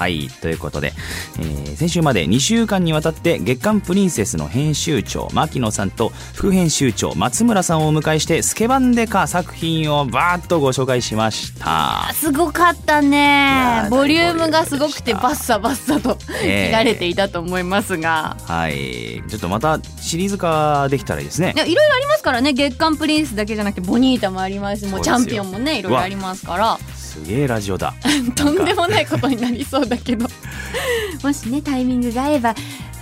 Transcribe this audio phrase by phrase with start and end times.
[0.00, 0.94] はいということで、
[1.38, 12.12] えー先週まで2週間にわたって月刊プリンセスの編集長牧野さんと副編集長松村さんをお迎えしてスケバンデカ作品をバーッとご紹介しました。
[12.12, 16.66] すごかったやねーボリュームがすごくて大バッサバッサとええ。
[16.66, 19.22] 切られていたと思いますが、はい。
[19.28, 21.54] ちょっとまたシリーズ化できたらいいですね。
[21.56, 22.52] いろいろありますからね。
[22.52, 24.86] 月刊プリンスだけじゃなくてボニータもあります。
[24.86, 26.78] しもうチャンピオンもねいろいろありますから
[27.10, 27.92] すげえラジオだ。
[28.36, 30.28] とんでもないことになりそうだけど。
[31.24, 32.54] もしねタイミングが合えば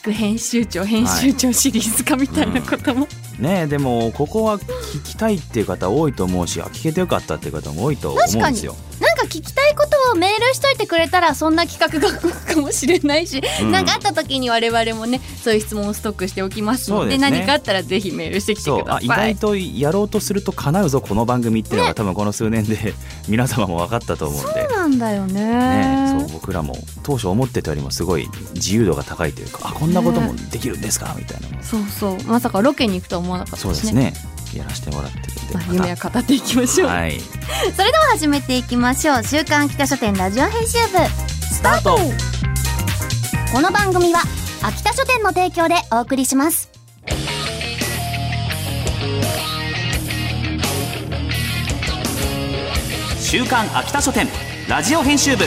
[0.00, 3.06] 副編集長編集長シリーズ化みたいなことも、
[3.38, 8.74] ねえでもここは聞きたいっていう方多いと思うしあ聞けてよかったっていう方も多いと思うんですよ
[9.20, 13.72] か聞きたいことをメールしといてくれたらそんな企画が動くかもしれないし、うん。
[13.72, 17.18] なんかあった時に我々もねそういう質問をストックしておきますのでね。
[17.18, 19.10] 何かあったらぜひメールしてきてください。
[19.10, 22.94] あ意外とやろうとすると叶うぞこの番組っていうのが多分この数年で
[23.28, 24.68] 皆様も分かったと思うんで。
[24.68, 25.40] そうなんだよね。
[25.40, 31.48] ね、そう僕らも当初思ってたよりもすごい自由度が高いというかあこんなこともできるんですかみたいな。
[31.56, 32.22] のそうそう。
[32.24, 33.74] まさかロケに行くとは思わなかったしね。
[33.74, 37.20] そうですねやらせてもらってるんでまあ、夢は語っていきましょう、はい。
[37.76, 39.24] それでは始めていきましょう。
[39.24, 40.98] 週刊秋田書店ラジオ編集部
[41.52, 41.98] スタート。
[43.52, 44.22] この番組は
[44.62, 46.70] 秋田書店の提供でお送りします。
[53.20, 54.26] 週刊秋田書店
[54.68, 55.44] ラジオ編集部。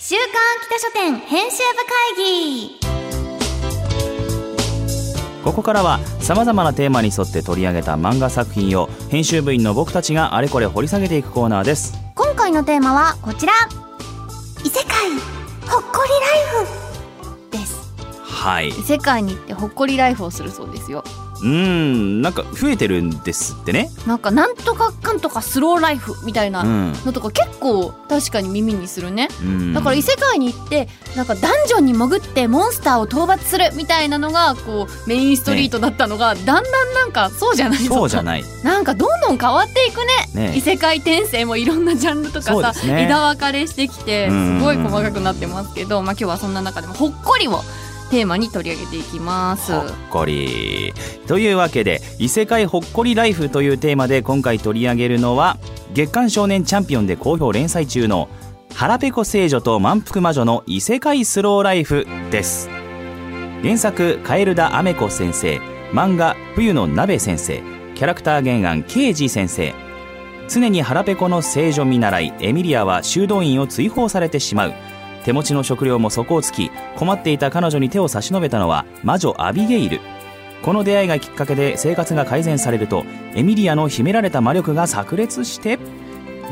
[0.00, 0.26] 週刊
[0.60, 1.62] 秋田書店編集部
[2.16, 2.85] 会議
[5.46, 11.94] ここからはさまざまなテーマに沿って取り上げた漫画作品を編集部員の僕たちがあれこれ掘り下げていくコーナーです。
[12.16, 13.52] 今回のテーマはこちら。
[14.64, 15.08] 異世界。
[15.70, 17.50] ほっこりライフ。
[17.52, 17.94] です。
[18.24, 18.70] はい。
[18.70, 21.04] 異世界に行ってほっこりライフをするそうですよ
[21.42, 23.90] うーんなんか増えてるんですってね。
[24.06, 26.92] なんかなんとかかんとかスローライフみたいなうん。
[27.04, 29.28] のとか結構確かに耳にするね。
[29.42, 29.72] うん。
[29.74, 36.64] だから異世界に行ってなんかダンジョンに潜ってモンスターを討伐するみたいなのがこうメインストリートだったのが、だんだん
[36.94, 38.44] なんかそうじゃないそうじゃない。
[38.62, 39.98] なんかどんどん変わっていく
[40.34, 40.48] ね。
[40.48, 43.04] ね異世界転生もいろんなジャンルとかさ、ね。
[43.04, 44.58] 枝分かれしてきてうん。
[44.58, 47.60] すごい細かくなってますけど、まあ、今日はそんな中でもほっこりを
[48.10, 49.72] テーマに取り上げていきます。
[49.72, 50.92] ほっこり。
[51.26, 55.58] というわけで異世界ほっこりライフというテーマで今回取り上げるのは
[55.92, 58.28] 月刊少年チャンピオンで好評連載中の
[58.74, 62.68] 腹ペコ聖女と満腹魔女の異世界スローライフです。
[63.62, 65.58] 原作カエルダアメコ先生。
[65.92, 67.62] 漫画冬の鍋先生。
[67.94, 69.72] キャラクター原案ケイジ先生。
[70.48, 74.74] 常に腹ペコの聖女見習いエミリアは修道院を追放されてしまう。
[75.24, 80.00] 手持ちの食料も底をつき困っていた彼女に手を差し伸べたのは魔女アビゲイル。
[80.62, 85.78] この出会いがきっかけで生活が改善されるとエミリアの秘められた魔力が炸裂して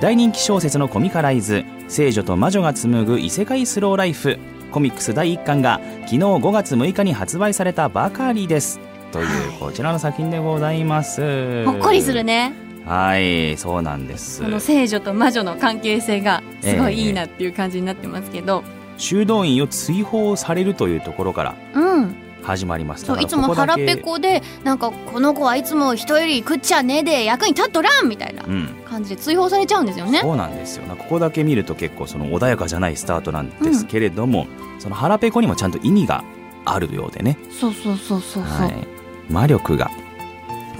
[0.00, 4.38] 大人気小説のコミカライズ「聖女と魔女が紡ぐ異世界スローライフ」
[4.70, 8.80] コミックス第1巻が昨日5月6日に発売されたばかりです。
[9.12, 9.26] という
[9.60, 11.64] こちらの作品でございます。
[11.64, 12.52] ほっこりするね。
[12.84, 14.42] はいそうなんです。
[14.42, 18.64] この聖女と魔女の関係性がすごいいいなっていう感じになってますけど、
[18.96, 30.20] 修道院を追放されるというところからうん始まりますそういだからつも腹ペコでなんかこの子はいつも人より食っちゃねえで役に立っとらんみたいなうん感じで追放されちゃうんですよね。
[30.20, 34.46] そうなんですよなここだけ見ると結構その穏やかじゃないスタートなんですけれども、
[34.78, 36.22] その腹ペコにもちゃんと意味が
[36.64, 38.42] あるようでね、そうそうそうそうそう。
[38.42, 38.86] はい、
[39.32, 39.90] 魔力が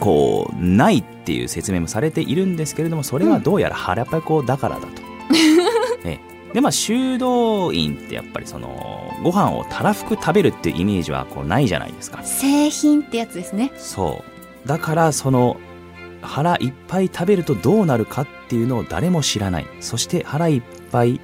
[0.01, 5.03] こうないっていう説明もされているんですけれどもそれはどうやら腹ペコだからだと。
[6.55, 12.23] ええでまあ修道院ってやっぱりそのご飯をたらふく食べるっていうイメージはこうないじゃないですか。
[12.23, 13.73] 製品ってやつですね。
[13.77, 14.25] そ
[14.65, 15.59] うだからその
[16.23, 21.21] 腹いっぱい食べるとどうなるかっていうのを誰も知らないそして腹いっぱい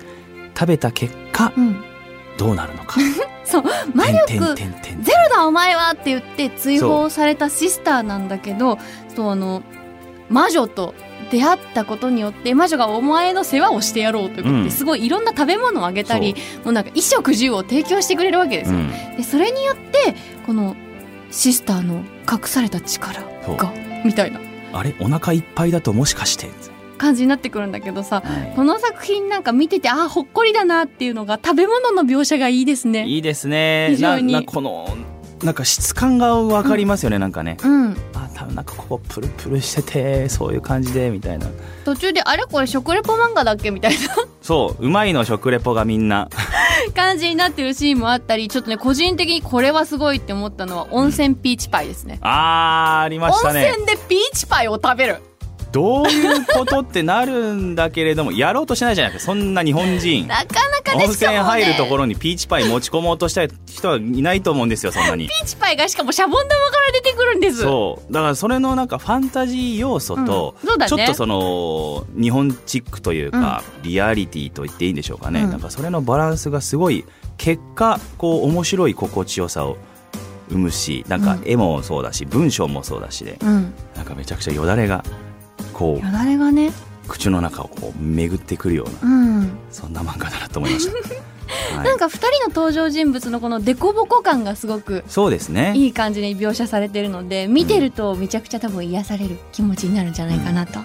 [0.55, 1.83] 食べた結果うん。
[2.39, 2.99] どうなるのか
[3.45, 3.65] そう
[3.95, 4.65] 魔力ゼ
[5.29, 8.79] ロだお前はって言って追放されたシスターなんだけど
[9.15, 9.63] そうあの
[10.29, 10.95] 魔女と
[11.31, 14.71] 出会ったことによって魔女がお前の世話をしてやろうということで、うん。
[14.71, 16.35] すごいいろんな食べ物をあげたり
[16.65, 18.79] もうなんか衣食住を提供してくれるわけですよ。
[18.79, 18.91] うん。
[19.17, 20.15] でそれによって
[20.47, 20.77] この
[21.31, 23.23] シスターの隠された力
[23.57, 23.73] が
[24.05, 24.41] みたいな。
[24.73, 24.95] あれ？
[25.01, 26.49] お腹いっぱいだともしかして、
[26.99, 33.07] 感じになってくるんだけどさはこの作品なんか見ててあーほっこりだなっていうのが食べ物の描写がいいですね。
[33.07, 33.89] い、いいですね。
[33.91, 34.45] 非常に。
[34.45, 34.97] この
[35.43, 37.57] なんか質感がわかりますよね、なんかね。
[37.63, 37.97] うん
[38.51, 41.47] なんかここプルプルしててそういう感じでみたいな。
[41.85, 43.95] 途中であれこれ食レポ漫画だっけみたい
[44.43, 46.11] そううまいの食レポがみんな。
[46.11, 46.29] な
[46.95, 55.23] 感じになってるシーンもあったりちょっとね個人的にこれはすごいって思ったのは温泉ピーチパイですね、あーありました温ね泉でピーチパイを食べる
[55.71, 60.27] どういうことってなるんだけれどもやろうとしないじゃないですかそんな日本人。
[60.27, 61.05] なかなかね。
[61.05, 65.29] 温泉入るところろにピーチパイ持ち込もうとした人はいないと思うんですよそんなに。
[65.29, 67.63] ピーチパイがしかもシャボン玉から出てくるんです。
[67.63, 68.13] そう。
[68.13, 70.79] だからそれのなんかファンタジー要素と、うん。
[70.79, 70.89] ね。
[70.89, 75.51] ちょっとその日本チックというか、リアリティと言っていいんでしょうかね、うん。
[75.51, 77.05] なんかそれのバランスがすごい
[77.37, 79.77] 結果こう面白い心地よさを
[80.49, 81.43] 生むしなんかうん。
[81.45, 83.75] 絵もそうだし文章もそうだしでうん。
[83.95, 85.05] なんかめちゃくちゃよだれが
[85.73, 86.69] こよだれがね。
[86.69, 86.73] う
[87.11, 89.51] 口の中をこう巡ってくるようなうん。
[89.71, 90.93] そんな漫画だなと思いました、
[91.77, 91.85] はい。
[91.85, 95.73] なんか2人の登場人物のこのデコボコ感がすごくそうですね。
[95.75, 100.79] いい感じに描写されてるので見てるとめちゃくちゃ多分癒される気持ちになるんじゃないかなと、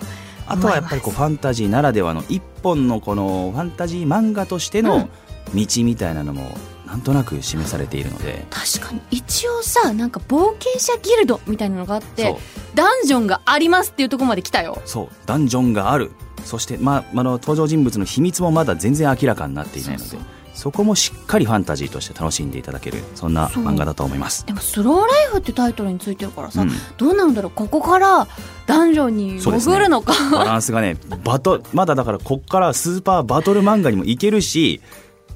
[0.48, 5.10] あとはやっぱりこうファンタジーならではの一本のこのファンタジー漫画としての
[5.54, 9.02] 道みたいなのもなんとなく示されているので、確かに。
[9.12, 12.36] 一応さなんか冒険者ギルドみたいなのがあって
[12.74, 14.82] ダンジョンがありますっていうところまで来たよ。
[14.86, 15.08] そう。
[15.26, 16.12] ダンジョンがある。
[16.44, 20.18] そして、まあ、あの登場人物の秘密もまだ全然明らかになっていないので
[20.54, 24.46] そこもしっかりファンタジーとして楽しんでいただけるそんな漫画だと思います。
[24.46, 26.70] でもスローライフってタイトルについてるからさ、うん。
[26.98, 28.28] どうなるんだろうここから
[28.66, 34.82] ダンジョンに潜るのか、バランスがねバトまだだからこっからスーパーバトル漫画にもいけるし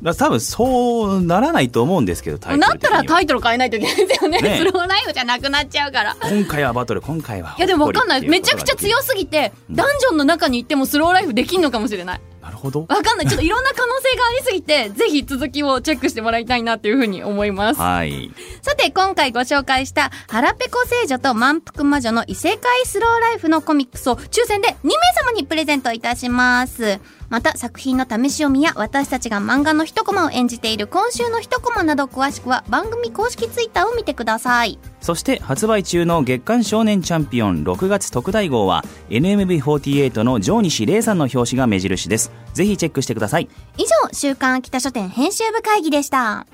[0.02, 4.42] だ多分そうならないと思うんですけどタイトなったらタイトル変えないといけないですよね。
[4.42, 6.16] ねスローライフじゃなくなっちゃうから。
[6.22, 8.28] 今回はバトル今回はいやでもわかんない。
[8.28, 9.76] めちゃくちゃ強すぎて、うん。
[9.76, 12.22] ダンジョンの中に行ってもスローライフできんのかもしれない
[12.60, 12.82] ほど。
[12.82, 13.28] わかんない。
[13.28, 17.80] ちょっといろんな可能性がありすぎて ぜひ続きをチェックしてもらいたいなっていうふうに思います。
[17.80, 18.32] はい。
[18.62, 27.00] さて今回ご紹介した「腹ペコ聖女と満腹魔女の異世界スローライフ」のコミックスを抽選で2名様にプレゼントいたします。
[27.30, 42.32] また作品の試し読みや私たちが漫画の一コマを演じている今週の一コマなど詳しくは番組公式ツイッターを見てくださいそして発売中の月刊少年チャンピオン6月特大号は NMB48 の城西玲さんの表紙が目印です。
[42.54, 43.50] ぜひチェックしてください。
[43.78, 46.46] 以上週刊秋田書店編集部会議でした。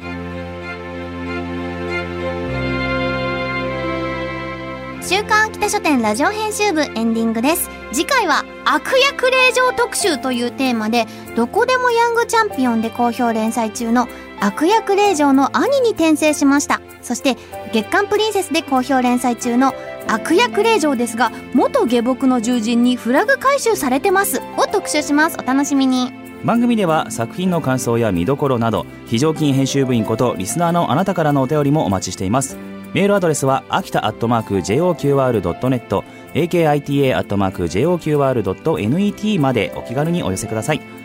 [5.07, 7.69] 週刊秋田書店ラジオ編集部エンディングです。
[7.91, 11.05] 次回は悪役令嬢特集というテーマで
[11.35, 14.07] どこでもヤングチャンピオンで好評連載中の
[14.39, 16.81] 悪役令嬢の兄に転生しました。
[17.03, 17.37] そして
[17.75, 19.73] 月刊プリンセスで好評連載中の
[20.07, 25.37] 悪役令嬢ですが元下僕の獣人にフラグ回収されてますを特集します。
[25.37, 26.13] お楽しみに。
[26.45, 32.55] 番組では作品の感想や見どころなど非常勤編集部員ことリスナーのあなたからのお便りもお待ちしています。
[32.93, 41.04] メールアドレスは秋田アットマーク JOQR.net akita アットマーク JOQR.net までお気軽にお寄せください。